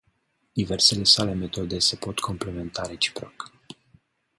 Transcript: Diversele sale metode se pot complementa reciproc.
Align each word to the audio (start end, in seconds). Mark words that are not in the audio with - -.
Diversele 0.59 1.05
sale 1.05 1.35
metode 1.43 1.77
se 1.87 1.95
pot 2.07 2.19
complementa 2.29 2.81
reciproc. 2.93 3.51